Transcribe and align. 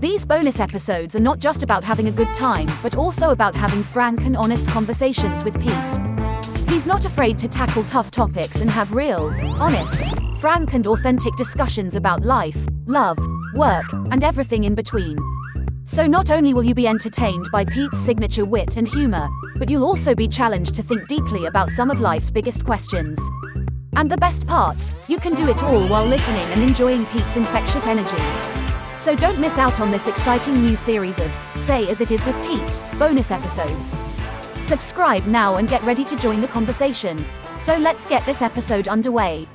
These 0.00 0.24
bonus 0.24 0.60
episodes 0.60 1.16
are 1.16 1.20
not 1.20 1.40
just 1.40 1.64
about 1.64 1.82
having 1.82 2.06
a 2.06 2.12
good 2.12 2.32
time, 2.32 2.68
but 2.84 2.94
also 2.94 3.30
about 3.30 3.56
having 3.56 3.82
frank 3.82 4.20
and 4.20 4.36
honest 4.36 4.68
conversations 4.68 5.42
with 5.42 5.60
Pete. 5.60 6.68
He's 6.68 6.86
not 6.86 7.04
afraid 7.04 7.36
to 7.38 7.48
tackle 7.48 7.82
tough 7.82 8.12
topics 8.12 8.60
and 8.60 8.70
have 8.70 8.94
real, 8.94 9.34
honest, 9.60 10.04
frank, 10.38 10.74
and 10.74 10.86
authentic 10.86 11.34
discussions 11.34 11.96
about 11.96 12.22
life, 12.22 12.56
love, 12.86 13.18
work, 13.56 13.92
and 14.12 14.22
everything 14.22 14.62
in 14.62 14.76
between. 14.76 15.18
So, 15.82 16.06
not 16.06 16.30
only 16.30 16.54
will 16.54 16.62
you 16.62 16.74
be 16.74 16.86
entertained 16.86 17.48
by 17.50 17.64
Pete's 17.64 17.98
signature 17.98 18.44
wit 18.44 18.76
and 18.76 18.86
humor, 18.86 19.28
but 19.56 19.68
you'll 19.68 19.84
also 19.84 20.14
be 20.14 20.28
challenged 20.28 20.76
to 20.76 20.82
think 20.84 21.08
deeply 21.08 21.46
about 21.46 21.70
some 21.70 21.90
of 21.90 21.98
life's 21.98 22.30
biggest 22.30 22.64
questions. 22.64 23.18
And 23.96 24.08
the 24.08 24.16
best 24.16 24.46
part, 24.46 24.88
you 25.08 25.18
can 25.18 25.34
do 25.34 25.48
it 25.48 25.60
all 25.64 25.88
while 25.88 26.06
listening 26.06 26.44
and 26.52 26.62
enjoying 26.62 27.04
Pete's 27.06 27.34
infectious 27.34 27.88
energy. 27.88 28.57
So 28.98 29.14
don't 29.14 29.38
miss 29.38 29.58
out 29.58 29.78
on 29.78 29.92
this 29.92 30.08
exciting 30.08 30.54
new 30.60 30.74
series 30.74 31.20
of 31.20 31.32
Say 31.56 31.88
As 31.88 32.00
It 32.00 32.10
Is 32.10 32.24
with 32.24 32.34
Pete 32.44 32.98
bonus 32.98 33.30
episodes. 33.30 33.96
Subscribe 34.56 35.24
now 35.24 35.54
and 35.54 35.68
get 35.68 35.80
ready 35.84 36.04
to 36.04 36.16
join 36.16 36.40
the 36.40 36.48
conversation. 36.48 37.24
So 37.56 37.76
let's 37.76 38.04
get 38.06 38.26
this 38.26 38.42
episode 38.42 38.88
underway. 38.88 39.46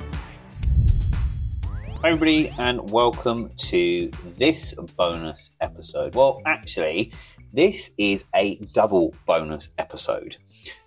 Hi, 2.02 2.12
everybody, 2.12 2.52
and 2.58 2.90
welcome 2.90 3.50
to 3.58 4.10
this 4.38 4.76
bonus 4.96 5.52
episode. 5.60 6.16
Well, 6.16 6.42
actually, 6.46 7.12
this 7.52 7.92
is 7.98 8.24
a 8.34 8.58
double 8.74 9.14
bonus 9.26 9.74
episode. 9.78 10.38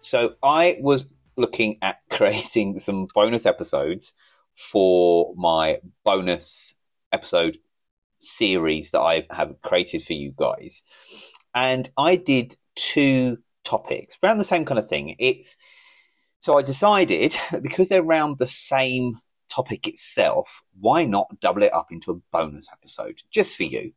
So, 0.01 0.37
I 0.43 0.79
was 0.81 1.05
looking 1.37 1.77
at 1.83 2.01
creating 2.09 2.79
some 2.79 3.07
bonus 3.15 3.45
episodes 3.45 4.15
for 4.55 5.35
my 5.37 5.81
bonus 6.05 6.77
episode 7.13 7.59
series 8.27 8.91
that 8.91 9.01
I 9.01 9.27
have 9.31 9.61
created 9.63 10.03
for 10.03 10.13
you 10.13 10.33
guys. 10.37 10.83
And 11.55 11.89
I 11.97 12.17
did 12.17 12.57
two 12.75 13.39
topics 13.65 14.19
around 14.23 14.39
the 14.39 14.45
same 14.45 14.65
kind 14.65 14.79
of 14.79 14.89
thing. 14.89 15.17
It's 15.19 15.57
so 16.41 16.59
I 16.59 16.63
decided 16.63 17.37
that 17.51 17.63
because 17.63 17.89
they're 17.89 18.03
around 18.03 18.39
the 18.39 18.47
same 18.47 19.19
topic 19.49 19.87
itself, 19.87 20.63
why 20.79 21.05
not 21.05 21.41
double 21.41 21.63
it 21.63 21.73
up 21.73 21.91
into 21.91 22.11
a 22.11 22.21
bonus 22.33 22.69
episode 22.73 23.23
just 23.31 23.57
for 23.57 23.65
you? 23.65 23.93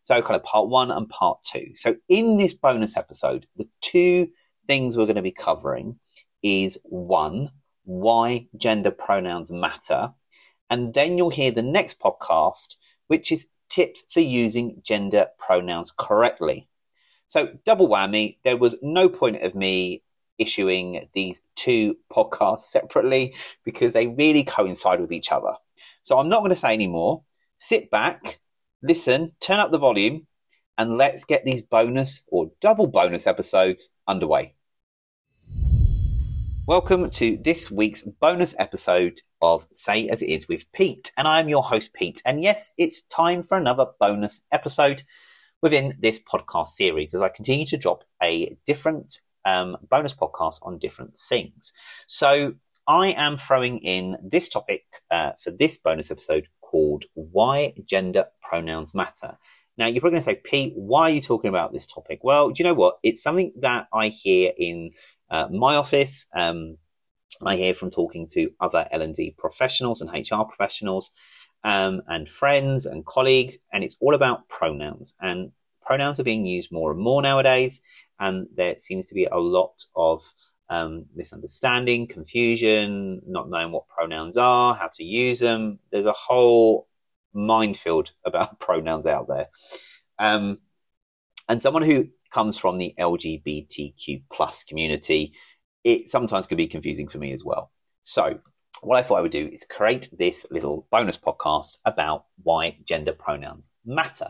So, 0.00 0.20
kind 0.22 0.36
of 0.36 0.42
part 0.42 0.68
one 0.68 0.90
and 0.90 1.08
part 1.08 1.42
two. 1.44 1.70
So, 1.74 1.96
in 2.08 2.38
this 2.38 2.54
bonus 2.54 2.96
episode, 2.96 3.46
the 3.56 3.68
two 3.80 4.28
things 4.66 4.96
we're 4.96 5.06
going 5.06 5.16
to 5.16 5.22
be 5.22 5.32
covering 5.32 5.98
is 6.42 6.78
one, 6.84 7.50
why 7.84 8.48
gender 8.56 8.90
pronouns 8.90 9.52
matter. 9.52 10.14
And 10.70 10.94
then 10.94 11.18
you'll 11.18 11.30
hear 11.30 11.50
the 11.50 11.62
next 11.62 12.00
podcast, 12.00 12.76
which 13.06 13.30
is 13.30 13.46
tips 13.72 14.04
for 14.12 14.20
using 14.20 14.80
gender 14.84 15.28
pronouns 15.38 15.92
correctly. 15.96 16.68
So, 17.26 17.54
double 17.64 17.88
whammy, 17.88 18.36
there 18.44 18.58
was 18.58 18.78
no 18.82 19.08
point 19.08 19.42
of 19.42 19.54
me 19.54 20.02
issuing 20.38 21.08
these 21.14 21.40
two 21.56 21.96
podcasts 22.12 22.62
separately 22.62 23.34
because 23.64 23.94
they 23.94 24.08
really 24.08 24.44
coincide 24.44 25.00
with 25.00 25.12
each 25.12 25.32
other. 25.32 25.52
So, 26.02 26.18
I'm 26.18 26.28
not 26.28 26.40
going 26.40 26.50
to 26.50 26.56
say 26.56 26.74
any 26.74 26.86
more. 26.86 27.22
Sit 27.56 27.90
back, 27.90 28.40
listen, 28.82 29.32
turn 29.40 29.60
up 29.60 29.70
the 29.70 29.78
volume, 29.78 30.26
and 30.76 30.98
let's 30.98 31.24
get 31.24 31.44
these 31.44 31.62
bonus 31.62 32.22
or 32.26 32.50
double 32.60 32.86
bonus 32.86 33.26
episodes 33.26 33.90
underway. 34.06 34.54
Welcome 36.68 37.10
to 37.10 37.36
this 37.36 37.72
week's 37.72 38.04
bonus 38.04 38.54
episode 38.56 39.20
of 39.40 39.66
Say 39.72 40.08
As 40.08 40.22
It 40.22 40.30
Is 40.30 40.46
with 40.46 40.70
Pete. 40.70 41.10
And 41.18 41.26
I'm 41.26 41.48
your 41.48 41.64
host, 41.64 41.92
Pete. 41.92 42.22
And 42.24 42.40
yes, 42.40 42.70
it's 42.78 43.02
time 43.02 43.42
for 43.42 43.58
another 43.58 43.86
bonus 43.98 44.42
episode 44.52 45.02
within 45.60 45.92
this 45.98 46.20
podcast 46.20 46.68
series 46.68 47.14
as 47.14 47.20
I 47.20 47.30
continue 47.30 47.66
to 47.66 47.76
drop 47.76 48.04
a 48.22 48.56
different 48.64 49.18
um, 49.44 49.76
bonus 49.90 50.14
podcast 50.14 50.60
on 50.62 50.78
different 50.78 51.18
things. 51.18 51.72
So 52.06 52.54
I 52.86 53.08
am 53.08 53.38
throwing 53.38 53.78
in 53.78 54.16
this 54.22 54.48
topic 54.48 54.84
uh, 55.10 55.32
for 55.42 55.50
this 55.50 55.76
bonus 55.76 56.12
episode 56.12 56.46
called 56.60 57.06
Why 57.14 57.74
Gender 57.84 58.26
Pronouns 58.40 58.94
Matter. 58.94 59.36
Now, 59.78 59.86
you're 59.86 60.00
probably 60.00 60.18
going 60.18 60.20
to 60.20 60.24
say, 60.24 60.40
Pete, 60.44 60.74
why 60.76 61.10
are 61.10 61.14
you 61.14 61.20
talking 61.20 61.48
about 61.48 61.72
this 61.72 61.86
topic? 61.86 62.20
Well, 62.22 62.50
do 62.50 62.62
you 62.62 62.68
know 62.68 62.74
what? 62.74 62.98
It's 63.02 63.22
something 63.22 63.52
that 63.60 63.88
I 63.92 64.08
hear 64.08 64.52
in 64.56 64.90
uh, 65.32 65.48
my 65.50 65.74
office. 65.76 66.26
Um, 66.34 66.76
I 67.44 67.56
hear 67.56 67.74
from 67.74 67.90
talking 67.90 68.28
to 68.32 68.50
other 68.60 68.86
L&D 68.92 69.34
professionals 69.38 70.00
and 70.00 70.10
HR 70.10 70.44
professionals 70.44 71.10
um, 71.64 72.02
and 72.06 72.28
friends 72.28 72.86
and 72.86 73.04
colleagues, 73.04 73.58
and 73.72 73.82
it's 73.82 73.96
all 74.00 74.14
about 74.14 74.48
pronouns. 74.48 75.14
And 75.20 75.52
pronouns 75.80 76.20
are 76.20 76.24
being 76.24 76.44
used 76.44 76.70
more 76.70 76.92
and 76.92 77.00
more 77.00 77.22
nowadays, 77.22 77.80
and 78.20 78.46
there 78.54 78.76
seems 78.78 79.08
to 79.08 79.14
be 79.14 79.24
a 79.24 79.38
lot 79.38 79.86
of 79.96 80.22
um, 80.68 81.06
misunderstanding, 81.14 82.06
confusion, 82.06 83.22
not 83.26 83.48
knowing 83.48 83.72
what 83.72 83.88
pronouns 83.88 84.36
are, 84.36 84.74
how 84.74 84.90
to 84.92 85.02
use 85.04 85.40
them. 85.40 85.78
There's 85.90 86.06
a 86.06 86.12
whole 86.12 86.88
minefield 87.32 88.12
about 88.24 88.60
pronouns 88.60 89.06
out 89.06 89.28
there. 89.28 89.48
Um, 90.18 90.58
and 91.48 91.62
someone 91.62 91.82
who 91.82 92.08
comes 92.32 92.56
from 92.56 92.78
the 92.78 92.94
LGBTQ 92.98 94.22
plus 94.32 94.64
community, 94.64 95.34
it 95.84 96.08
sometimes 96.08 96.46
can 96.46 96.56
be 96.56 96.66
confusing 96.66 97.08
for 97.08 97.18
me 97.18 97.32
as 97.32 97.44
well. 97.44 97.70
So 98.02 98.40
what 98.80 98.98
I 98.98 99.02
thought 99.02 99.18
I 99.18 99.22
would 99.22 99.30
do 99.30 99.48
is 99.52 99.64
create 99.68 100.08
this 100.12 100.46
little 100.50 100.86
bonus 100.90 101.16
podcast 101.16 101.76
about 101.84 102.24
why 102.42 102.78
gender 102.84 103.12
pronouns 103.12 103.70
matter. 103.84 104.28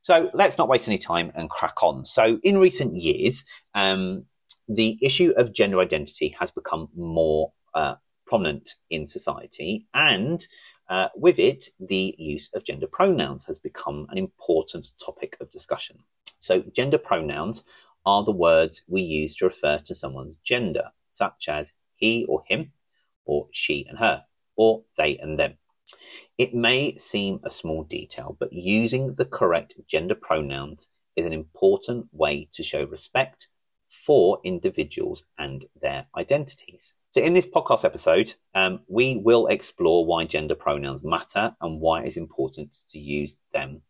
So 0.00 0.30
let's 0.34 0.56
not 0.56 0.68
waste 0.68 0.88
any 0.88 0.98
time 0.98 1.32
and 1.34 1.50
crack 1.50 1.82
on. 1.82 2.04
So 2.04 2.38
in 2.42 2.58
recent 2.58 2.94
years, 2.94 3.44
um, 3.74 4.26
the 4.68 4.98
issue 5.02 5.32
of 5.36 5.52
gender 5.52 5.80
identity 5.80 6.36
has 6.38 6.50
become 6.50 6.88
more 6.96 7.52
uh, 7.74 7.96
prominent 8.26 8.70
in 8.88 9.06
society, 9.06 9.86
and 9.94 10.46
uh, 10.88 11.08
with 11.16 11.38
it, 11.38 11.68
the 11.80 12.14
use 12.18 12.48
of 12.54 12.64
gender 12.64 12.86
pronouns 12.86 13.44
has 13.44 13.58
become 13.58 14.06
an 14.10 14.18
important 14.18 14.92
topic 15.04 15.36
of 15.40 15.50
discussion. 15.50 15.98
So, 16.38 16.62
gender 16.62 16.98
pronouns 16.98 17.64
are 18.04 18.22
the 18.22 18.32
words 18.32 18.84
we 18.86 19.02
use 19.02 19.34
to 19.36 19.46
refer 19.46 19.78
to 19.78 19.94
someone's 19.94 20.36
gender, 20.36 20.92
such 21.08 21.48
as 21.48 21.74
he 21.94 22.24
or 22.26 22.44
him, 22.46 22.72
or 23.24 23.48
she 23.50 23.84
and 23.88 23.98
her, 23.98 24.24
or 24.54 24.84
they 24.96 25.16
and 25.18 25.38
them. 25.38 25.54
It 26.38 26.54
may 26.54 26.96
seem 26.96 27.40
a 27.42 27.50
small 27.50 27.82
detail, 27.82 28.36
but 28.38 28.52
using 28.52 29.14
the 29.14 29.24
correct 29.24 29.74
gender 29.86 30.14
pronouns 30.14 30.88
is 31.16 31.26
an 31.26 31.32
important 31.32 32.08
way 32.12 32.48
to 32.52 32.62
show 32.62 32.84
respect 32.84 33.48
for 33.88 34.40
individuals 34.44 35.24
and 35.38 35.64
their 35.80 36.06
identities. 36.16 36.94
So, 37.16 37.22
in 37.22 37.32
this 37.32 37.46
podcast 37.46 37.86
episode, 37.86 38.34
um, 38.54 38.80
we 38.88 39.16
will 39.16 39.46
explore 39.46 40.04
why 40.04 40.26
gender 40.26 40.54
pronouns 40.54 41.02
matter 41.02 41.56
and 41.62 41.80
why 41.80 42.02
it's 42.02 42.18
important 42.18 42.76
to 42.88 42.98
use 42.98 43.38
them 43.54 43.80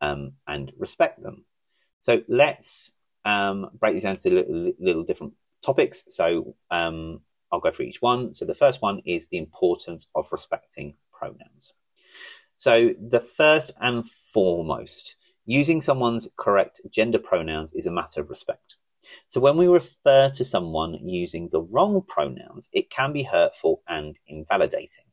um, 0.00 0.34
and 0.46 0.70
respect 0.78 1.20
them. 1.20 1.44
So 2.02 2.22
let's 2.28 2.92
um, 3.24 3.68
break 3.80 3.94
these 3.94 4.04
down 4.04 4.14
into 4.14 4.30
little, 4.30 4.72
little 4.78 5.02
different 5.02 5.32
topics. 5.60 6.04
So 6.06 6.54
um, 6.70 7.22
I'll 7.50 7.58
go 7.58 7.72
through 7.72 7.86
each 7.86 8.00
one. 8.00 8.32
So 8.32 8.44
the 8.44 8.54
first 8.54 8.80
one 8.80 9.02
is 9.04 9.26
the 9.26 9.38
importance 9.38 10.06
of 10.14 10.30
respecting 10.30 10.94
pronouns. 11.12 11.72
So 12.56 12.90
the 12.90 13.18
first 13.18 13.72
and 13.80 14.08
foremost, 14.08 15.16
using 15.46 15.80
someone's 15.80 16.28
correct 16.36 16.80
gender 16.92 17.18
pronouns 17.18 17.72
is 17.72 17.88
a 17.88 17.90
matter 17.90 18.20
of 18.20 18.30
respect. 18.30 18.76
So 19.26 19.40
when 19.40 19.56
we 19.56 19.66
refer 19.66 20.30
to 20.30 20.44
someone 20.44 20.94
using 21.08 21.48
the 21.48 21.62
wrong 21.62 22.02
pronouns, 22.06 22.68
it 22.72 22.90
can 22.90 23.12
be 23.12 23.22
hurtful 23.22 23.82
and 23.88 24.18
invalidating. 24.26 25.04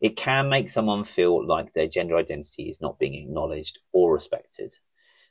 It 0.00 0.16
can 0.16 0.48
make 0.48 0.68
someone 0.68 1.04
feel 1.04 1.46
like 1.46 1.72
their 1.72 1.88
gender 1.88 2.16
identity 2.16 2.68
is 2.68 2.80
not 2.80 2.98
being 2.98 3.14
acknowledged 3.14 3.78
or 3.92 4.12
respected. 4.12 4.74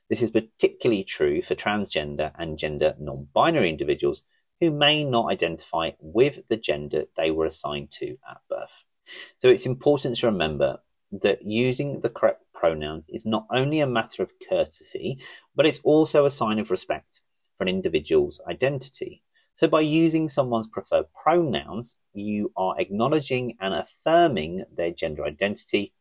This 0.08 0.22
is 0.22 0.30
particularly 0.30 1.04
true 1.04 1.42
for 1.42 1.54
transgender 1.54 2.32
and 2.38 2.58
gender 2.58 2.94
non 2.98 3.28
binary 3.34 3.68
individuals 3.68 4.22
who 4.60 4.70
may 4.70 5.04
not 5.04 5.30
identify 5.30 5.92
with 6.00 6.40
the 6.48 6.56
gender 6.56 7.04
they 7.16 7.30
were 7.30 7.46
assigned 7.46 7.90
to 7.92 8.16
at 8.28 8.40
birth. 8.48 8.84
So 9.36 9.48
it's 9.48 9.66
important 9.66 10.16
to 10.16 10.26
remember 10.26 10.80
that 11.12 11.42
using 11.42 12.00
the 12.00 12.10
correct 12.10 12.42
pronouns 12.52 13.06
is 13.08 13.24
not 13.24 13.46
only 13.50 13.80
a 13.80 13.86
matter 13.86 14.22
of 14.22 14.32
courtesy, 14.48 15.18
but 15.54 15.66
it's 15.66 15.80
also 15.84 16.24
a 16.24 16.30
sign 16.30 16.58
of 16.58 16.70
respect 16.70 17.20
for 17.58 17.64
an 17.64 17.68
individual's 17.68 18.40
identity. 18.48 19.22
So 19.54 19.66
by 19.66 19.80
using 19.80 20.28
someone's 20.28 20.68
preferred 20.68 21.06
pronouns, 21.12 21.96
you 22.14 22.52
are 22.56 22.76
acknowledging 22.78 23.56
and 23.60 23.74
affirming 23.74 24.64
their 24.74 24.92
gender 24.92 25.24
identity 25.24 25.92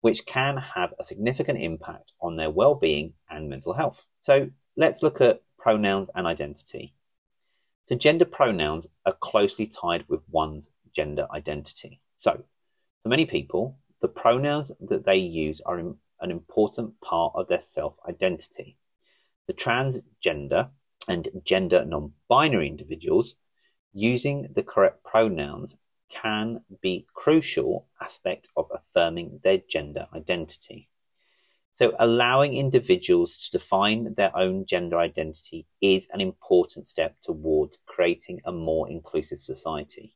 which 0.00 0.24
can 0.24 0.56
have 0.56 0.94
a 0.98 1.04
significant 1.04 1.60
impact 1.60 2.12
on 2.20 2.36
their 2.36 2.50
well-being 2.50 3.12
and 3.28 3.50
mental 3.50 3.74
health. 3.74 4.06
So 4.20 4.50
let's 4.76 5.02
look 5.02 5.20
at 5.20 5.42
pronouns 5.58 6.10
and 6.14 6.26
identity. 6.26 6.94
So 7.84 7.96
gender 7.96 8.24
pronouns 8.24 8.86
are 9.04 9.12
closely 9.12 9.66
tied 9.66 10.04
with 10.08 10.20
one's 10.30 10.70
gender 10.94 11.26
identity. 11.32 12.00
So 12.16 12.44
for 13.02 13.08
many 13.08 13.26
people, 13.26 13.78
the 14.00 14.08
pronouns 14.08 14.72
that 14.80 15.04
they 15.04 15.16
use 15.16 15.60
are, 15.62 15.78
an 15.78 16.30
important 16.30 17.00
part 17.00 17.32
of 17.34 17.48
their 17.48 17.60
self 17.60 17.94
identity. 18.08 18.76
The 19.46 19.54
transgender 19.54 20.70
and 21.10 21.28
gender 21.44 21.84
non 21.84 22.12
binary 22.28 22.68
individuals 22.68 23.34
using 23.92 24.46
the 24.54 24.62
correct 24.62 25.02
pronouns 25.02 25.76
can 26.08 26.62
be 26.80 27.04
a 27.08 27.12
crucial 27.12 27.88
aspect 28.00 28.48
of 28.56 28.70
affirming 28.72 29.40
their 29.42 29.58
gender 29.68 30.06
identity. 30.14 30.88
So 31.72 31.92
allowing 31.98 32.54
individuals 32.54 33.36
to 33.38 33.58
define 33.58 34.14
their 34.14 34.36
own 34.36 34.66
gender 34.66 34.98
identity 34.98 35.66
is 35.80 36.06
an 36.12 36.20
important 36.20 36.86
step 36.86 37.16
towards 37.22 37.78
creating 37.86 38.40
a 38.44 38.52
more 38.52 38.88
inclusive 38.88 39.38
society. 39.40 40.14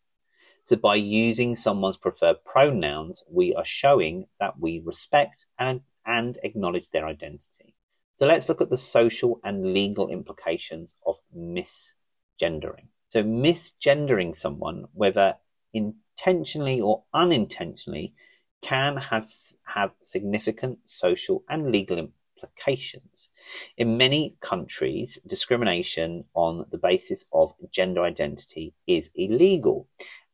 So 0.62 0.76
by 0.76 0.96
using 0.96 1.56
someone's 1.56 1.96
preferred 1.96 2.44
pronouns, 2.44 3.22
we 3.28 3.54
are 3.54 3.64
showing 3.64 4.26
that 4.38 4.58
we 4.58 4.80
respect 4.84 5.46
and, 5.58 5.80
and 6.06 6.38
acknowledge 6.42 6.90
their 6.90 7.06
identity. 7.06 7.73
So 8.16 8.26
let's 8.26 8.48
look 8.48 8.60
at 8.60 8.70
the 8.70 8.78
social 8.78 9.40
and 9.42 9.74
legal 9.74 10.08
implications 10.08 10.94
of 11.06 11.16
misgendering. 11.36 12.88
So 13.08 13.22
misgendering 13.24 14.34
someone, 14.34 14.86
whether 14.92 15.36
intentionally 15.72 16.80
or 16.80 17.04
unintentionally, 17.12 18.14
can 18.62 18.96
has, 18.96 19.54
have 19.64 19.92
significant 20.00 20.78
social 20.84 21.44
and 21.48 21.70
legal 21.70 21.98
implications. 21.98 23.30
In 23.76 23.96
many 23.96 24.36
countries, 24.40 25.18
discrimination 25.26 26.24
on 26.34 26.66
the 26.70 26.78
basis 26.78 27.24
of 27.32 27.54
gender 27.70 28.02
identity 28.02 28.74
is 28.86 29.10
illegal, 29.14 29.88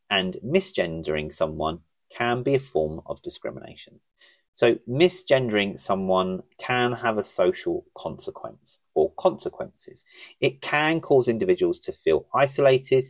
and 0.08 0.36
misgendering 0.44 1.32
someone 1.32 1.80
can 2.10 2.42
be 2.42 2.54
a 2.54 2.60
form 2.60 3.00
of 3.06 3.22
discrimination. 3.22 4.00
So, 4.54 4.74
misgendering 4.88 5.78
someone 5.78 6.42
can 6.58 6.92
have 6.92 7.16
a 7.16 7.24
social 7.24 7.86
consequence 7.96 8.80
or 8.94 9.12
consequences. 9.12 10.04
It 10.40 10.60
can 10.60 11.00
cause 11.00 11.28
individuals 11.28 11.80
to 11.80 11.92
feel 11.92 12.26
isolated, 12.34 13.04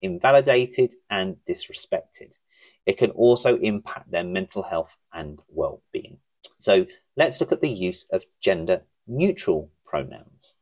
invalidated, 0.00 0.94
and 1.10 1.36
disrespected. 1.46 2.38
It 2.86 2.96
can 2.96 3.10
also 3.10 3.58
impact 3.58 4.10
their 4.10 4.24
mental 4.24 4.62
health 4.62 4.96
and 5.12 5.42
well 5.48 5.82
being. 5.92 6.18
So 6.58 6.86
let's 7.16 7.40
look 7.40 7.52
at 7.52 7.60
the 7.60 7.70
use 7.70 8.06
of 8.10 8.24
gender 8.40 8.82
neutral 9.06 9.70
pronouns. 9.84 10.54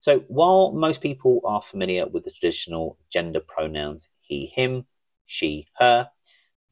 So 0.00 0.20
while 0.28 0.72
most 0.72 1.00
people 1.02 1.40
are 1.44 1.60
familiar 1.62 2.06
with 2.06 2.24
the 2.24 2.30
traditional 2.30 2.98
gender 3.10 3.40
pronouns 3.40 4.08
he, 4.20 4.46
him, 4.46 4.86
she, 5.26 5.66
her, 5.76 6.10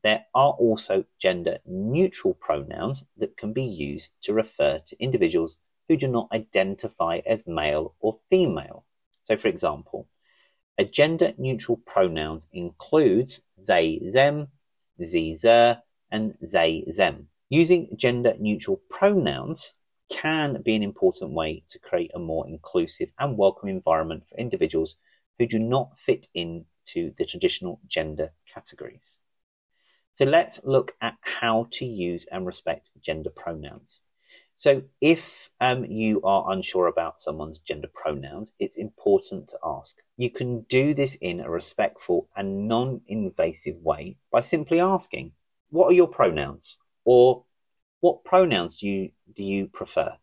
there 0.07 0.25
are 0.37 0.53
also 0.53 1.05
gender 1.19 1.59
neutral 1.67 2.35
pronouns 2.35 3.05
that 3.17 3.37
can 3.37 3.53
be 3.53 3.65
used 3.65 4.11
to 4.23 4.33
refer 4.33 4.79
to 4.87 5.03
individuals 5.03 5.59
who 5.89 5.97
do 5.97 6.07
not 6.07 6.29
identify 6.31 7.19
as 7.27 7.45
male 7.45 7.93
or 7.99 8.17
female. 8.31 8.85
So, 9.25 9.37
for 9.37 9.49
example, 9.49 10.07
a 10.79 10.85
gender 10.85 11.33
neutral 11.39 11.79
pronouns 11.79 12.47
includes 12.53 13.41
they, 13.59 13.99
them, 14.13 14.47
ze, 15.03 15.37
and 16.13 16.35
they, 16.41 16.85
them. 16.97 17.27
Using 17.49 17.89
gender 17.97 18.35
neutral 18.39 18.81
pronouns 18.89 19.73
can 20.09 20.63
be 20.63 20.77
an 20.77 20.85
important 20.85 21.33
way 21.33 21.65
to 21.67 21.81
create 21.81 22.13
a 22.15 22.21
more 22.21 22.47
inclusive 22.47 23.11
and 23.19 23.37
welcome 23.37 23.69
environment 23.69 24.23
for 24.29 24.39
individuals 24.39 24.95
who 25.37 25.49
do 25.49 25.59
not 25.59 25.99
fit 25.99 26.29
into 26.33 27.11
the 27.19 27.27
traditional 27.27 27.81
gender 27.89 28.31
categories. 28.47 29.19
So 30.17 30.25
let's 30.25 30.63
look 30.65 30.97
at 31.03 31.19
how 31.21 31.69
to 31.73 31.85
use 31.85 32.25
and 32.33 32.47
respect 32.47 32.91
gender 33.03 33.29
pronouns. 33.29 34.01
So 34.57 34.85
if 35.03 35.51
um, 35.61 35.85
you 35.85 36.23
are 36.23 36.51
unsure 36.51 36.87
about 36.87 37.21
someone's 37.21 37.59
gender 37.59 37.91
pronouns, 37.93 38.55
it's 38.59 38.79
important 38.79 39.49
to 39.49 39.59
ask. 39.63 39.99
You 40.17 40.31
can 40.31 40.63
do 40.71 40.95
this 40.95 41.17
in 41.17 41.41
a 41.41 41.51
respectful 41.51 42.31
and 42.35 42.67
non-invasive 42.67 43.77
way 43.83 44.17
by 44.33 44.41
simply 44.41 44.81
asking, 44.81 45.33
what 45.69 45.89
are 45.89 45.95
your 45.95 46.09
pronouns? 46.09 46.79
Or 47.05 47.45
what 48.01 48.25
pronouns 48.25 48.77
do 48.77 48.89
you, 48.89 49.11
do 49.35 49.43
you 49.43 49.67
prefer? 49.67 50.17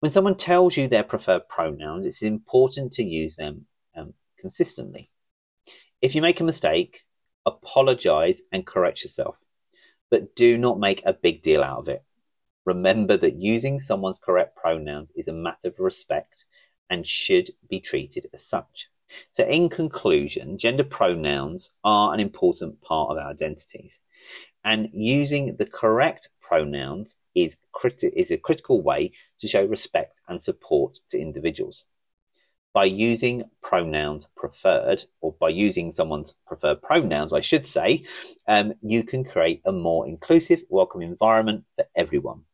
When 0.00 0.10
someone 0.10 0.36
tells 0.36 0.78
you 0.78 0.88
their 0.88 1.04
preferred 1.04 1.50
pronouns, 1.50 2.06
it's 2.06 2.22
important 2.22 2.92
to 2.92 3.04
use 3.04 3.36
them 3.36 3.66
um, 3.94 4.14
consistently. 4.38 5.10
If 6.00 6.14
you 6.14 6.22
make 6.22 6.40
a 6.40 6.44
mistake, 6.44 7.04
apologize 7.46 8.42
and 8.52 8.66
correct 8.66 9.02
yourself, 9.02 9.44
but 10.10 10.34
do 10.34 10.58
not 10.58 10.78
make 10.78 11.02
a 11.04 11.12
big 11.12 11.42
deal 11.42 11.62
out 11.62 11.78
of 11.78 11.88
it. 11.88 12.04
Remember 12.64 13.16
that 13.16 13.36
using 13.36 13.80
someone's 13.80 14.18
correct 14.18 14.56
pronouns 14.56 15.10
is 15.16 15.28
a 15.28 15.32
matter 15.32 15.68
of 15.68 15.78
respect 15.78 16.44
and 16.88 17.06
should 17.06 17.50
be 17.68 17.80
treated 17.80 18.28
as 18.32 18.44
such. 18.44 18.88
So, 19.30 19.44
in 19.44 19.68
conclusion, 19.68 20.56
gender 20.58 20.84
pronouns 20.84 21.70
are 21.84 22.14
an 22.14 22.20
important 22.20 22.80
part 22.80 23.10
of 23.10 23.18
our 23.18 23.30
identities, 23.30 24.00
and 24.64 24.88
using 24.92 25.56
the 25.56 25.66
correct 25.66 26.30
pronouns 26.40 27.16
is, 27.34 27.56
criti- 27.74 28.12
is 28.14 28.30
a 28.30 28.38
critical 28.38 28.80
way 28.80 29.12
to 29.38 29.48
show 29.48 29.64
respect 29.64 30.22
and 30.28 30.42
support 30.42 31.00
to 31.10 31.18
individuals. 31.18 31.84
By 32.74 32.84
using 32.84 33.44
pronouns 33.62 34.26
preferred, 34.34 35.04
or 35.20 35.32
by 35.38 35.50
using 35.50 35.90
someone's 35.90 36.34
preferred 36.46 36.80
pronouns, 36.80 37.32
I 37.32 37.42
should 37.42 37.66
say, 37.66 38.04
um, 38.48 38.72
you 38.80 39.04
can 39.04 39.24
create 39.24 39.60
a 39.66 39.72
more 39.72 40.06
inclusive, 40.06 40.62
welcome 40.70 41.02
environment 41.02 41.64
for 41.76 41.84
everyone. 41.94 42.44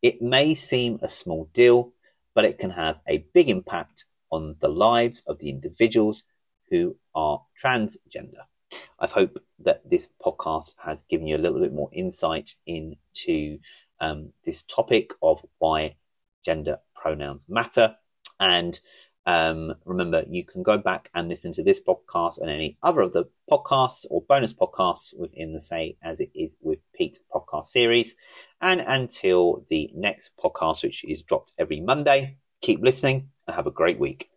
It 0.00 0.22
may 0.22 0.54
seem 0.54 1.00
a 1.02 1.08
small 1.08 1.50
deal, 1.52 1.92
but 2.34 2.44
it 2.44 2.58
can 2.58 2.70
have 2.70 3.00
a 3.08 3.26
big 3.34 3.48
impact 3.48 4.04
on 4.30 4.56
the 4.60 4.68
lives 4.68 5.22
of 5.26 5.40
the 5.40 5.48
individuals 5.48 6.22
who 6.70 6.96
are 7.14 7.42
transgender. 7.60 8.46
I 8.98 9.06
hope 9.08 9.38
that 9.58 9.88
this 9.88 10.08
podcast 10.24 10.74
has 10.84 11.02
given 11.04 11.26
you 11.26 11.36
a 11.36 11.38
little 11.38 11.60
bit 11.60 11.72
more 11.72 11.90
insight 11.92 12.54
into 12.66 13.58
um, 14.00 14.32
this 14.44 14.62
topic 14.62 15.12
of 15.22 15.44
why 15.58 15.96
gender 16.44 16.78
pronouns 16.94 17.46
matter 17.48 17.96
and 18.38 18.80
um, 19.26 19.74
remember, 19.84 20.24
you 20.28 20.44
can 20.44 20.62
go 20.62 20.76
back 20.76 21.10
and 21.14 21.28
listen 21.28 21.52
to 21.52 21.62
this 21.62 21.80
podcast 21.80 22.38
and 22.40 22.50
any 22.50 22.76
other 22.82 23.00
of 23.00 23.12
the 23.12 23.24
podcasts 23.50 24.04
or 24.10 24.22
bonus 24.22 24.52
podcasts 24.52 25.18
within 25.18 25.52
the 25.52 25.60
Say 25.60 25.96
As 26.02 26.20
It 26.20 26.30
Is 26.34 26.56
with 26.60 26.80
Pete 26.94 27.18
podcast 27.32 27.66
series. 27.66 28.14
And 28.60 28.82
until 28.82 29.64
the 29.68 29.90
next 29.94 30.32
podcast, 30.36 30.82
which 30.82 31.04
is 31.04 31.22
dropped 31.22 31.52
every 31.58 31.80
Monday, 31.80 32.36
keep 32.60 32.82
listening 32.82 33.30
and 33.46 33.56
have 33.56 33.66
a 33.66 33.70
great 33.70 33.98
week. 33.98 34.28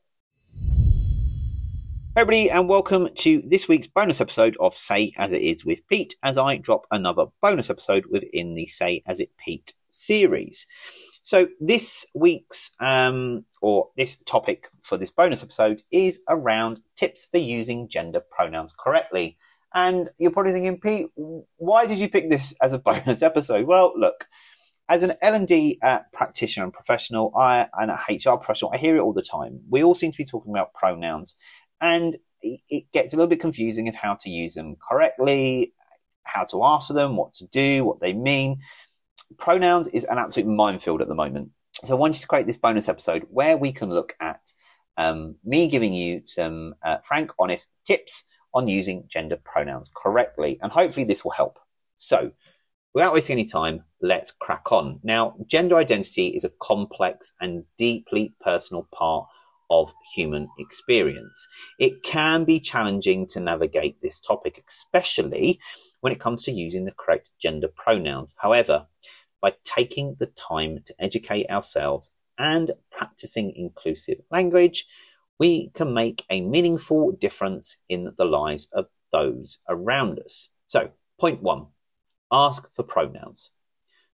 everybody, 2.15 2.49
and 2.49 2.69
welcome 2.69 3.09
to 3.13 3.41
this 3.45 3.67
week's 3.67 3.87
bonus 3.87 4.21
episode 4.21 4.55
of 4.59 4.73
Say 4.73 5.13
As 5.17 5.33
It 5.33 5.41
Is 5.41 5.65
with 5.65 5.85
Pete, 5.87 6.15
as 6.23 6.37
I 6.37 6.57
drop 6.57 6.87
another 6.91 7.25
bonus 7.41 7.69
episode 7.69 8.05
within 8.09 8.53
the 8.53 8.65
Say 8.65 9.03
As 9.05 9.19
It 9.19 9.31
Pete 9.37 9.73
series. 9.89 10.65
So 11.27 11.49
this 11.59 12.05
week's 12.13 12.71
um, 12.79 13.43
or 13.61 13.89
this 13.97 14.15
topic 14.25 14.69
for 14.81 14.97
this 14.97 15.11
bonus 15.11 15.43
episode 15.43 15.83
is 15.91 16.21
around 16.29 16.79
tips 16.95 17.27
for 17.29 17.37
using 17.37 17.89
gender 17.89 18.21
pronouns 18.21 18.73
correctly. 18.73 19.37
And 19.73 20.09
you're 20.17 20.31
probably 20.31 20.53
thinking, 20.53 20.79
Pete, 20.79 21.07
why 21.57 21.85
did 21.85 21.97
you 21.97 22.07
pick 22.07 22.29
this 22.29 22.55
as 22.61 22.71
a 22.71 22.79
bonus 22.79 23.21
episode? 23.21 23.67
Well, 23.67 23.91
look, 23.97 24.29
as 24.87 25.03
an 25.03 25.17
L&D 25.21 25.79
uh, 25.83 25.99
practitioner 26.13 26.63
and 26.63 26.71
professional, 26.71 27.33
I, 27.35 27.67
and 27.73 27.91
a 27.91 27.99
HR 28.09 28.37
professional, 28.37 28.71
I 28.73 28.77
hear 28.77 28.95
it 28.95 29.01
all 29.01 29.11
the 29.11 29.21
time. 29.21 29.59
We 29.69 29.83
all 29.83 29.95
seem 29.95 30.13
to 30.13 30.17
be 30.17 30.23
talking 30.23 30.53
about 30.53 30.73
pronouns, 30.75 31.35
and 31.81 32.15
it 32.41 32.85
gets 32.93 33.13
a 33.13 33.17
little 33.17 33.27
bit 33.27 33.41
confusing 33.41 33.89
of 33.89 33.95
how 33.95 34.15
to 34.21 34.29
use 34.29 34.53
them 34.53 34.77
correctly, 34.77 35.73
how 36.23 36.45
to 36.45 36.63
answer 36.63 36.93
them, 36.93 37.17
what 37.17 37.33
to 37.33 37.47
do, 37.47 37.83
what 37.83 37.99
they 37.99 38.13
mean 38.13 38.61
pronouns 39.37 39.87
is 39.89 40.03
an 40.05 40.17
absolute 40.17 40.49
minefield 40.49 41.01
at 41.01 41.07
the 41.07 41.15
moment. 41.15 41.51
So 41.83 41.95
I 41.95 41.99
wanted 41.99 42.21
to 42.21 42.27
create 42.27 42.47
this 42.47 42.57
bonus 42.57 42.89
episode 42.89 43.27
where 43.29 43.57
we 43.57 43.71
can 43.71 43.89
look 43.89 44.15
at 44.19 44.53
um, 44.97 45.35
me 45.43 45.67
giving 45.67 45.93
you 45.93 46.21
some 46.25 46.73
uh, 46.83 46.97
frank, 47.03 47.31
honest 47.37 47.71
tips 47.85 48.23
on 48.53 48.67
using 48.67 49.03
gender 49.07 49.37
pronouns 49.43 49.91
correctly. 49.95 50.57
And 50.61 50.71
hopefully 50.71 51.05
this 51.05 51.23
will 51.23 51.31
help. 51.31 51.59
So 51.97 52.31
without 52.93 53.13
wasting 53.13 53.33
any 53.33 53.45
time, 53.45 53.83
let's 54.01 54.31
crack 54.31 54.71
on. 54.71 54.99
Now, 55.03 55.35
gender 55.45 55.75
identity 55.75 56.27
is 56.29 56.43
a 56.43 56.51
complex 56.61 57.31
and 57.39 57.63
deeply 57.77 58.33
personal 58.41 58.87
part 58.91 59.27
of 59.69 59.93
human 60.15 60.47
experience. 60.57 61.47
It 61.77 62.01
can 62.03 62.45
be 62.45 62.59
challenging 62.59 63.27
to 63.27 63.39
navigate 63.39 64.01
this 64.01 64.19
topic, 64.19 64.63
especially 64.67 65.59
when 66.01 66.13
it 66.13 66.19
comes 66.19 66.43
to 66.43 66.51
using 66.51 66.85
the 66.85 66.91
correct 66.91 67.31
gender 67.39 67.67
pronouns. 67.67 68.35
However, 68.37 68.87
by 69.41 69.53
taking 69.63 70.15
the 70.19 70.27
time 70.27 70.79
to 70.85 70.95
educate 70.99 71.49
ourselves 71.49 72.11
and 72.37 72.71
practicing 72.91 73.53
inclusive 73.55 74.19
language, 74.31 74.85
we 75.39 75.69
can 75.69 75.93
make 75.93 76.25
a 76.29 76.41
meaningful 76.41 77.11
difference 77.11 77.77
in 77.89 78.13
the 78.17 78.25
lives 78.25 78.67
of 78.71 78.87
those 79.11 79.59
around 79.69 80.19
us. 80.19 80.49
So, 80.65 80.91
point 81.19 81.41
one 81.41 81.67
ask 82.31 82.73
for 82.75 82.83
pronouns. 82.83 83.51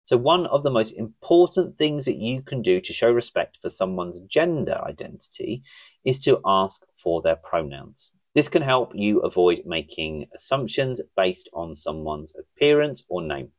So, 0.05 0.17
one 0.17 0.45
of 0.47 0.63
the 0.63 0.71
most 0.71 0.91
important 0.91 1.77
things 1.77 2.05
that 2.05 2.17
you 2.17 2.41
can 2.41 2.61
do 2.61 2.81
to 2.81 2.93
show 2.93 3.11
respect 3.11 3.57
for 3.61 3.69
someone's 3.69 4.19
gender 4.21 4.79
identity 4.83 5.63
is 6.03 6.19
to 6.21 6.41
ask 6.45 6.83
for 6.93 7.21
their 7.21 7.37
pronouns. 7.37 8.11
This 8.35 8.49
can 8.49 8.63
help 8.63 8.93
you 8.95 9.19
avoid 9.19 9.61
making 9.65 10.27
assumptions 10.35 10.99
based 11.15 11.49
on 11.53 11.75
someone's 11.75 12.33
appearance 12.35 13.03
or 13.07 13.21
name. 13.21 13.49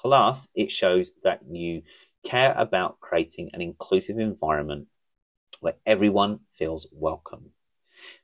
Plus, 0.00 0.48
it 0.54 0.70
shows 0.70 1.12
that 1.22 1.40
you 1.50 1.82
care 2.24 2.54
about 2.56 2.98
creating 3.00 3.50
an 3.52 3.60
inclusive 3.60 4.18
environment 4.18 4.86
where 5.60 5.74
everyone 5.84 6.40
feels 6.56 6.86
welcome. 6.92 7.50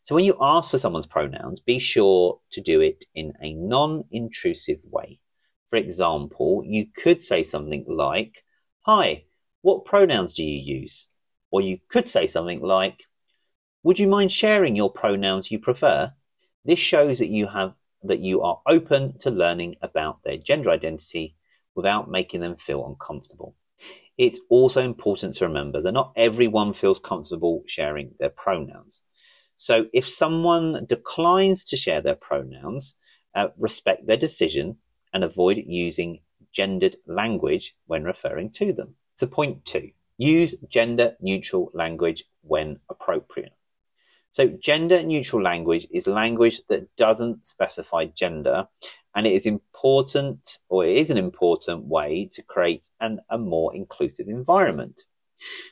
So 0.03 0.15
when 0.15 0.25
you 0.25 0.35
ask 0.41 0.71
for 0.71 0.79
someone's 0.79 1.07
pronouns, 1.07 1.61
be 1.61 1.79
sure 1.79 2.41
to 2.53 2.61
do 2.63 2.81
it 2.81 3.05
in 3.15 3.35
a 3.43 3.53
non-intrusive 3.53 4.81
way. 4.91 5.21
For 5.69 5.77
example, 5.77 6.63
you 6.65 6.87
could 6.87 7.21
say 7.21 7.43
something 7.43 7.85
like, 7.87 8.45
Hi, 8.87 9.25
what 9.61 9.85
pronouns 9.85 10.33
do 10.33 10.43
you 10.43 10.81
use? 10.81 11.09
Or 11.51 11.61
you 11.61 11.79
could 11.89 12.09
say 12.09 12.27
something 12.27 12.63
like, 12.63 13.05
Would 13.85 14.01
you 14.01 14.09
mind 14.09 14.33
sharing 14.33 14.75
your 14.75 14.91
pronouns 14.91 15.53
you 15.53 15.59
prefer? 15.61 16.13
This 16.65 16.81
shows 16.81 17.21
that 17.21 17.29
you 17.29 17.47
have 17.47 17.75
that 18.03 18.21
you 18.21 18.41
are 18.43 18.61
open 18.67 19.19
to 19.21 19.31
learning 19.31 19.77
about 19.83 20.23
their 20.25 20.37
gender 20.37 20.71
identity 20.71 21.37
without 21.75 22.11
making 22.11 22.41
them 22.41 22.57
feel 22.57 22.87
uncomfortable. 22.87 23.55
It's 24.17 24.41
also 24.51 24.83
important 24.83 25.35
to 25.35 25.47
remember 25.47 25.81
that 25.81 25.93
not 25.93 26.13
everyone 26.17 26.73
feels 26.73 26.99
comfortable 26.99 27.63
sharing 27.67 28.15
their 28.19 28.31
pronouns. 28.31 29.03
So 29.57 29.87
if 29.93 30.07
someone 30.09 30.85
declines 30.87 31.63
to 31.65 31.77
share 31.77 32.01
their 32.01 32.17
pronouns, 32.17 32.95
uh, 33.35 33.49
respect 33.57 34.07
their 34.07 34.17
decision 34.17 34.79
and 35.13 35.23
avoid 35.23 35.63
using 35.67 36.21
gendered 36.53 36.97
language 37.07 37.77
when 37.87 38.03
referring 38.03 38.51
to 38.51 38.73
them. 38.73 38.97
So 39.15 39.29
point 39.29 39.65
two, 39.65 39.91
use 40.17 40.57
gender 40.69 41.17
neutral 41.21 41.71
language 41.75 42.25
when 42.43 42.81
appropriate. 42.89 43.53
So 44.31 44.49
gender 44.49 45.03
neutral 45.03 45.43
language 45.43 45.87
is 45.91 46.07
language 46.07 46.61
that 46.69 46.95
doesn't 46.97 47.47
specify 47.47 48.07
gender 48.07 48.69
and 49.15 49.27
it 49.27 49.33
is 49.33 49.47
important 49.47 50.59
or 50.69 50.85
it 50.85 50.97
is 50.97 51.11
an 51.11 51.19
important 51.19 51.85
way 51.85 52.29
to 52.33 52.43
create 52.43 52.89
an, 53.01 53.21
a 53.31 53.39
more 53.39 53.75
inclusive 53.75 54.29
environment. 54.29 55.03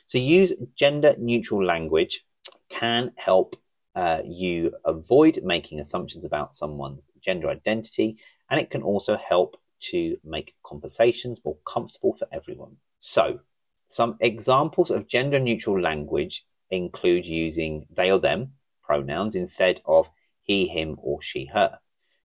So 0.05 0.17
use 0.17 0.53
gender 0.75 1.15
neutral 1.17 1.63
language 1.63 2.25
can 2.69 3.11
help 3.15 3.55
uh, 3.97 4.21
you 4.23 4.71
avoid 4.85 5.39
making 5.43 5.79
assumptions 5.79 6.23
about 6.23 6.53
someone's 6.53 7.09
gender 7.19 7.49
identity, 7.49 8.15
and 8.47 8.59
it 8.59 8.69
can 8.69 8.83
also 8.83 9.17
help 9.17 9.59
to 9.79 10.15
make 10.23 10.53
conversations 10.63 11.43
more 11.43 11.57
comfortable 11.65 12.15
for 12.15 12.27
everyone. 12.31 12.77
So, 12.99 13.39
some 13.87 14.17
examples 14.19 14.91
of 14.91 15.07
gender 15.07 15.39
neutral 15.39 15.81
language 15.81 16.45
include 16.69 17.25
using 17.25 17.85
they 17.91 18.11
or 18.11 18.19
them 18.19 18.53
pronouns 18.83 19.35
instead 19.35 19.81
of 19.85 20.09
he, 20.41 20.67
him, 20.67 20.97
or 21.01 21.21
she, 21.21 21.45
her, 21.53 21.79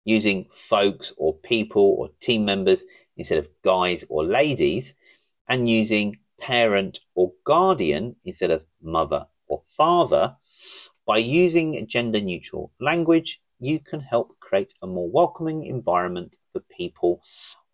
using 0.04 0.46
folks 0.50 1.12
or 1.16 1.34
people 1.34 1.96
or 1.98 2.10
team 2.20 2.44
members 2.44 2.84
instead 3.16 3.38
of 3.38 3.48
guys 3.62 4.04
or 4.08 4.24
ladies, 4.24 4.94
and 5.48 5.68
using 5.68 6.18
parent 6.40 7.00
or 7.14 7.32
guardian 7.44 8.16
instead 8.24 8.50
of 8.50 8.64
mother 8.82 9.26
or 9.46 9.62
father. 9.64 10.36
By 11.06 11.18
using 11.18 11.86
gender 11.86 12.20
neutral 12.20 12.72
language, 12.80 13.40
you 13.58 13.80
can 13.80 14.00
help 14.00 14.38
create 14.40 14.74
a 14.82 14.86
more 14.86 15.08
welcoming 15.10 15.64
environment 15.64 16.36
for 16.52 16.60
people 16.60 17.22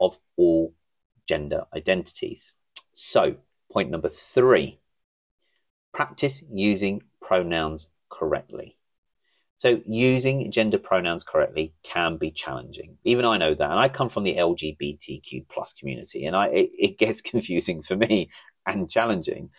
of 0.00 0.18
all 0.36 0.74
gender 1.26 1.64
identities. 1.74 2.52
So, 2.92 3.36
point 3.72 3.90
number 3.90 4.08
three 4.08 4.78
practice 5.94 6.42
using 6.52 7.02
pronouns 7.22 7.88
correctly. 8.10 8.76
So, 9.56 9.80
using 9.86 10.50
gender 10.50 10.76
pronouns 10.76 11.24
correctly 11.24 11.72
can 11.84 12.18
be 12.18 12.30
challenging. 12.30 12.98
Even 13.04 13.24
I 13.24 13.38
know 13.38 13.54
that. 13.54 13.70
And 13.70 13.78
I 13.78 13.88
come 13.88 14.10
from 14.10 14.24
the 14.24 14.34
LGBTQ 14.34 15.46
plus 15.48 15.72
community, 15.72 16.26
and 16.26 16.36
I, 16.36 16.48
it, 16.48 16.70
it 16.72 16.98
gets 16.98 17.22
confusing 17.30 17.80
for 17.80 17.96
me 17.96 18.28
and 18.66 18.90
challenging. 18.90 19.50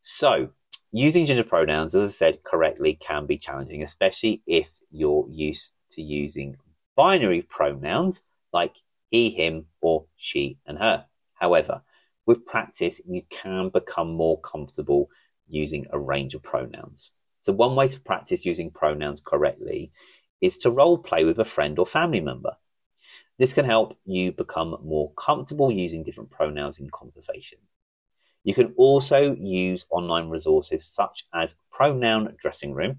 So, 0.00 0.50
using 0.92 1.24
gender 1.24 1.44
pronouns, 1.44 1.94
as 1.94 2.10
I 2.10 2.12
said 2.12 2.42
correctly, 2.42 2.94
can 2.94 3.24
be 3.24 3.38
challenging, 3.38 3.82
especially 3.82 4.42
if 4.46 4.78
you're 4.90 5.26
used 5.30 5.72
to 5.92 6.02
using 6.02 6.56
binary 6.96 7.42
pronouns 7.42 8.22
like 8.52 8.76
he, 9.08 9.30
him, 9.30 9.66
or 9.80 10.06
she 10.16 10.58
and 10.66 10.78
her. 10.78 11.06
However, 11.34 11.82
with 12.26 12.46
practice, 12.46 13.00
you 13.06 13.22
can 13.30 13.68
become 13.68 14.12
more 14.12 14.40
comfortable 14.40 15.08
using 15.48 15.86
a 15.90 15.98
range 15.98 16.34
of 16.34 16.42
pronouns. 16.42 17.10
So 17.40 17.52
one 17.52 17.74
way 17.74 17.88
to 17.88 18.00
practice 18.00 18.44
using 18.44 18.70
pronouns 18.70 19.20
correctly 19.20 19.92
is 20.40 20.56
to 20.58 20.70
role 20.70 20.98
play 20.98 21.24
with 21.24 21.38
a 21.38 21.44
friend 21.44 21.78
or 21.78 21.86
family 21.86 22.20
member. 22.20 22.56
This 23.38 23.52
can 23.52 23.64
help 23.64 23.98
you 24.04 24.32
become 24.32 24.76
more 24.82 25.12
comfortable 25.12 25.70
using 25.70 26.02
different 26.02 26.30
pronouns 26.30 26.78
in 26.78 26.88
conversation. 26.90 27.58
You 28.44 28.54
can 28.54 28.74
also 28.76 29.34
use 29.40 29.86
online 29.90 30.28
resources 30.28 30.84
such 30.84 31.24
as 31.32 31.56
Pronoun 31.72 32.34
Dressing 32.38 32.74
Room, 32.74 32.98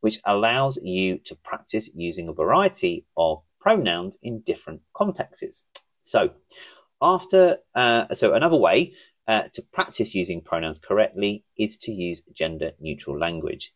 which 0.00 0.20
allows 0.24 0.78
you 0.82 1.18
to 1.18 1.36
practice 1.36 1.88
using 1.94 2.28
a 2.28 2.32
variety 2.32 3.06
of 3.16 3.42
pronouns 3.60 4.18
in 4.22 4.40
different 4.40 4.82
contexts. 4.92 5.62
So, 6.00 6.32
after 7.00 7.58
uh, 7.74 8.12
so 8.12 8.34
another 8.34 8.56
way 8.56 8.92
uh, 9.30 9.44
to 9.52 9.62
practice 9.62 10.12
using 10.12 10.40
pronouns 10.40 10.80
correctly 10.80 11.44
is 11.56 11.76
to 11.76 11.92
use 11.92 12.20
gender 12.34 12.72
neutral 12.80 13.16
language 13.16 13.72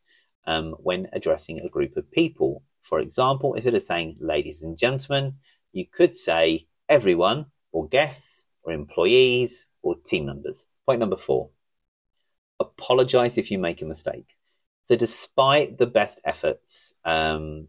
um, 0.49 0.73
when 0.80 1.06
addressing 1.12 1.61
a 1.61 1.68
group 1.68 1.96
of 1.96 2.11
people. 2.11 2.64
For 2.80 2.99
example, 2.99 3.54
instead 3.54 3.76
of 3.76 3.82
saying 3.82 4.16
ladies 4.18 4.62
and 4.62 4.76
gentlemen, 4.76 5.34
you 5.70 5.87
could 5.87 6.16
say 6.16 6.66
everyone 6.88 7.46
or 7.70 7.87
guests 7.87 8.46
or 8.64 8.73
employees 8.73 9.68
or 9.80 9.94
team 10.04 10.26
members. 10.26 10.66
Point 10.87 10.99
number 10.99 11.16
four 11.16 11.50
apologize 12.58 13.38
if 13.38 13.52
you 13.52 13.58
make 13.58 13.80
a 13.80 13.84
mistake. 13.84 14.34
So, 14.82 14.96
despite 14.96 15.78
the 15.78 15.87
best 15.87 16.20
efforts, 16.25 16.94
um, 17.04 17.68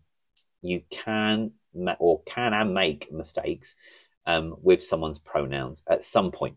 you 0.63 0.81
can 0.89 1.51
or 1.99 2.23
can 2.23 2.55
and 2.55 2.73
make 2.73 3.11
mistakes 3.11 3.75
um, 4.25 4.55
with 4.63 4.83
someone's 4.83 5.19
pronouns 5.19 5.83
at 5.87 6.01
some 6.01 6.31
point. 6.31 6.55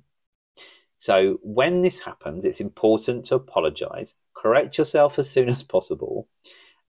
So, 0.99 1.39
when 1.43 1.83
this 1.83 2.01
happens, 2.01 2.45
it's 2.45 2.61
important 2.61 3.25
to 3.27 3.37
apologize, 3.37 4.15
correct 4.35 4.79
yourself 4.79 5.19
as 5.19 5.31
soon 5.31 5.49
as 5.57 5.63
possible, 5.63 6.29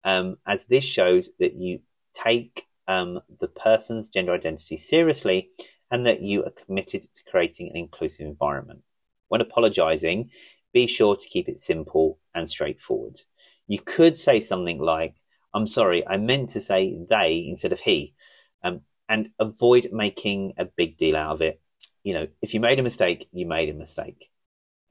um, 0.03 0.37
as 0.47 0.65
this 0.65 0.85
shows 0.85 1.29
that 1.39 1.55
you 1.55 1.81
take 2.13 2.65
um, 2.87 3.19
the 3.41 3.49
person's 3.49 4.07
gender 4.07 4.33
identity 4.33 4.77
seriously 4.77 5.49
and 5.91 6.07
that 6.07 6.21
you 6.21 6.43
are 6.45 6.51
committed 6.51 7.01
to 7.01 7.23
creating 7.29 7.69
an 7.69 7.75
inclusive 7.75 8.25
environment. 8.25 8.81
When 9.27 9.41
apologizing, 9.41 10.31
be 10.73 10.87
sure 10.87 11.17
to 11.17 11.27
keep 11.27 11.49
it 11.49 11.57
simple 11.57 12.19
and 12.33 12.47
straightforward. 12.47 13.19
You 13.67 13.79
could 13.79 14.17
say 14.17 14.39
something 14.39 14.79
like, 14.79 15.15
I'm 15.53 15.67
sorry, 15.67 16.07
I 16.07 16.15
meant 16.15 16.51
to 16.51 16.61
say 16.61 16.97
they 17.09 17.45
instead 17.49 17.73
of 17.73 17.81
he, 17.81 18.15
um, 18.63 18.81
and 19.09 19.31
avoid 19.37 19.89
making 19.91 20.53
a 20.57 20.63
big 20.63 20.95
deal 20.95 21.17
out 21.17 21.33
of 21.33 21.41
it. 21.41 21.59
You 22.07 22.13
know, 22.13 22.27
if 22.41 22.53
you 22.53 22.61
made 22.61 22.79
a 22.79 22.83
mistake, 22.83 23.27
you 23.33 23.45
made 23.45 23.67
a 23.67 23.73
mistake. 23.73 24.29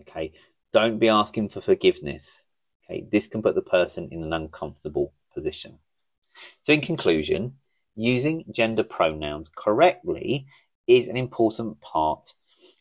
Okay. 0.03 0.33
Don't 0.75 0.99
be 0.99 1.09
asking 1.09 1.49
for 1.49 1.63
forgiveness. 1.63 2.45
Okay. 2.85 3.07
This 3.11 3.27
can 3.27 3.41
put 3.41 3.55
the 3.55 3.63
person 3.63 4.11
in 4.13 4.23
an 4.23 4.35
uncomfortable 4.35 5.15
position. 5.33 5.79
So 6.61 6.75
in 6.75 6.83
conclusion, 6.83 7.55
using 7.95 8.45
gender 8.51 8.83
pronouns 8.83 9.49
correctly 9.49 10.47
is 10.87 11.09
an 11.09 11.17
important 11.17 11.81
part 11.81 12.35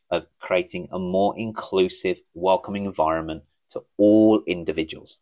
of 0.10 0.28
creating 0.38 0.90
a 0.92 1.00
more 1.00 1.34
inclusive, 1.38 2.20
welcoming 2.34 2.84
environment 2.84 3.44
to 3.70 3.86
all 3.96 4.44
individuals. 4.46 5.16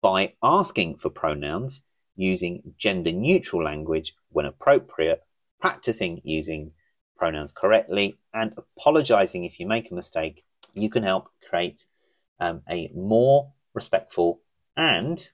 By 0.00 0.32
asking 0.42 0.96
for 0.96 1.10
pronouns, 1.10 1.82
using 2.16 2.72
gender 2.78 3.12
neutral 3.12 3.62
language 3.62 4.14
when 4.30 4.46
appropriate, 4.46 5.26
practicing 5.60 6.22
using 6.24 6.72
pronouns 7.20 7.52
correctly, 7.52 8.18
and 8.32 8.54
apologizing 8.56 9.44
if 9.44 9.60
you 9.60 9.66
make 9.66 9.90
a 9.90 9.94
mistake, 9.94 10.42
you 10.72 10.88
can 10.88 11.02
help 11.02 11.28
create 11.48 11.84
um, 12.40 12.62
a 12.68 12.90
more 12.94 13.52
respectful 13.74 14.40
and 14.74 15.30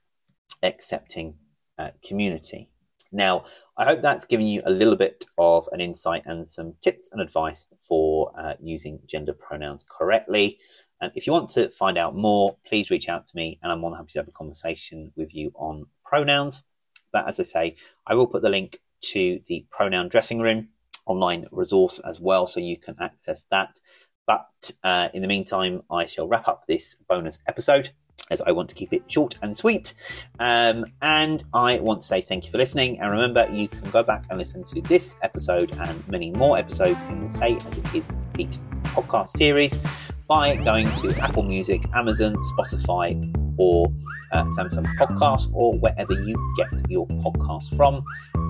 accepting 0.65 1.37
uh, 1.79 1.93
community. 2.05 2.69
Now, 3.13 3.45
I 3.79 3.85
hope 3.85 4.03
that's 4.03 4.25
given 4.25 4.47
you 4.47 4.63
a 4.67 4.71
little 4.71 4.97
bit 4.97 5.27
of 5.39 5.69
an 5.71 5.81
insight 5.81 6.25
and 6.27 6.49
some 6.49 6.75
tips 6.83 7.09
and 7.13 7.21
advice 7.23 7.69
for 7.79 8.33
uh, 8.37 8.55
using 8.61 8.99
gender 9.07 9.33
pronouns 9.33 9.85
correctly. 9.89 10.59
And 11.01 11.13
if 11.15 11.25
you 11.27 11.33
want 11.33 11.51
to 11.51 11.69
find 11.69 11.97
out 11.97 12.17
more, 12.17 12.57
please 12.67 12.91
reach 12.91 13.09
out 13.09 13.27
to 13.27 13.37
me 13.37 13.61
and 13.63 13.71
I'm 13.71 13.81
more 13.81 13.91
than 13.91 13.99
happy 13.99 14.11
to 14.15 14.19
have 14.19 14.29
a 14.29 14.33
conversation 14.33 15.13
with 15.15 15.33
you 15.33 15.53
on 15.55 15.87
pronouns. 16.05 16.65
But 17.13 17.29
as 17.29 17.39
I 17.39 17.45
say, 17.45 17.77
I 18.07 18.15
will 18.15 18.27
put 18.27 18.43
the 18.43 18.49
link 18.49 18.81
to 19.13 19.41
the 19.47 19.67
pronoun 19.71 20.09
dressing 20.09 20.41
room 20.41 20.71
online 21.07 21.47
resource 21.51 21.99
as 22.01 22.21
well, 22.21 22.47
so 22.47 22.61
you 22.61 22.77
can 22.77 22.97
access 23.01 23.45
that. 23.51 23.81
But 24.27 24.73
uh, 24.83 25.09
in 25.15 25.23
the 25.23 25.29
meantime, 25.29 25.83
I 25.91 26.07
shall 26.07 26.29
wrap 26.29 26.49
up 26.49 26.67
this 26.67 26.97
bonus 27.09 27.39
episode 27.47 27.91
as 28.31 28.43
I 28.43 28.53
want 28.53 28.69
to 28.71 28.75
keep 28.75 28.93
it 28.93 29.05
short 29.07 29.37
and 29.41 29.57
sweet. 29.57 29.95
Um, 30.39 30.87
and 31.01 31.45
I 31.55 31.79
want 31.79 32.01
to 32.01 32.07
say 32.07 32.21
thank 32.21 32.45
you 32.45 32.51
for 32.51 32.59
listening. 32.59 33.01
And 33.01 33.11
remember, 33.11 33.49
you 33.53 33.69
can 33.69 33.89
go 33.91 34.03
back 34.03 34.25
and 34.29 34.39
listen 34.39 34.65
to 34.65 34.81
this 34.83 35.17
episode 35.23 35.73
and 35.79 36.09
many 36.09 36.31
more 36.31 36.59
episodes 36.59 37.03
in 37.03 37.23
the 37.23 37.29
Say 37.29 37.57
As 37.57 37.79
It 37.79 37.95
Is 37.95 38.11
Pete 38.35 38.59
podcast 38.85 39.29
series 39.29 39.79
by 40.27 40.57
going 40.57 40.91
to 40.95 41.17
Apple 41.21 41.45
Music, 41.45 41.83
Amazon, 41.95 42.37
Spotify, 42.37 43.33
or 43.59 43.93
uh, 44.33 44.45
Samsung 44.45 44.87
Podcast, 44.97 45.51
or 45.53 45.75
wherever 45.79 46.13
you 46.13 46.55
get 46.57 46.91
your 46.91 47.07
podcast 47.07 47.77
from. 47.77 48.05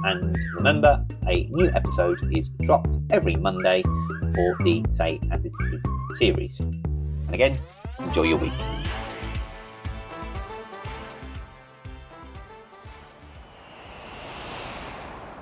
And 0.04 0.36
remember, 0.54 1.04
a 1.26 1.44
new 1.46 1.70
episode 1.74 2.18
is 2.32 2.48
dropped 2.48 2.98
every 3.10 3.36
Monday 3.36 3.82
for 3.82 4.56
the 4.60 4.84
Say 4.88 5.20
As 5.30 5.46
It 5.46 5.52
Is 5.72 5.82
series. 6.18 6.60
And 6.60 7.34
again, 7.34 7.58
enjoy 7.98 8.22
your 8.22 8.38
week. 8.38 8.52